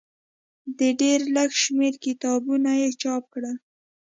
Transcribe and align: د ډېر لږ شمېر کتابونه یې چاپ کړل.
د 0.79 0.81
ډېر 1.01 1.19
لږ 1.35 1.49
شمېر 1.63 1.93
کتابونه 2.05 2.71
یې 2.81 2.89
چاپ 3.01 3.23
کړل. 3.33 3.57